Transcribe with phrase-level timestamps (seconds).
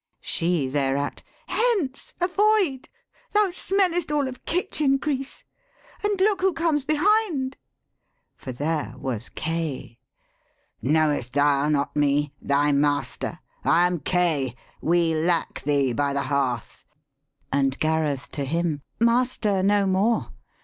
[0.23, 2.15] She thereat, 'Hence!
[2.19, 2.89] Avoid,
[3.33, 5.43] thou smellest all of kitchen grease.
[6.03, 7.55] And look who comes behind,'
[8.35, 9.99] for there was Kay.'
[10.91, 12.33] Knowest thou not me?
[12.41, 13.37] thy master?
[13.63, 14.55] I am Kay.
[14.81, 16.83] We lack thee by the hearth.'
[17.51, 20.31] And Gareth to him, 'Master no more!